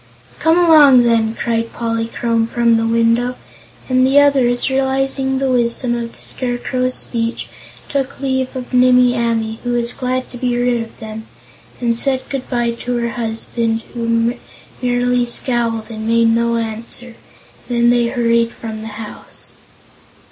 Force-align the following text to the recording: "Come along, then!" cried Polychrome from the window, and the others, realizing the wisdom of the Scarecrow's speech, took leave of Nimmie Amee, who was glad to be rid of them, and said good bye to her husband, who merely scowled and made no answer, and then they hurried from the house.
"Come 0.39 0.57
along, 0.57 1.03
then!" 1.03 1.35
cried 1.35 1.71
Polychrome 1.73 2.47
from 2.47 2.75
the 2.75 2.87
window, 2.87 3.35
and 3.87 4.03
the 4.03 4.19
others, 4.19 4.67
realizing 4.71 5.37
the 5.37 5.51
wisdom 5.51 5.93
of 5.95 6.15
the 6.15 6.23
Scarecrow's 6.23 6.95
speech, 6.95 7.47
took 7.87 8.19
leave 8.19 8.55
of 8.55 8.73
Nimmie 8.73 9.13
Amee, 9.15 9.59
who 9.63 9.73
was 9.73 9.93
glad 9.93 10.27
to 10.31 10.39
be 10.39 10.57
rid 10.57 10.81
of 10.81 10.97
them, 10.99 11.27
and 11.79 11.95
said 11.95 12.23
good 12.31 12.49
bye 12.49 12.71
to 12.79 12.97
her 12.97 13.09
husband, 13.09 13.83
who 13.93 14.33
merely 14.81 15.23
scowled 15.23 15.91
and 15.91 16.07
made 16.07 16.29
no 16.33 16.55
answer, 16.57 17.13
and 17.69 17.77
then 17.77 17.89
they 17.91 18.07
hurried 18.07 18.51
from 18.53 18.81
the 18.81 18.87
house. 18.97 19.51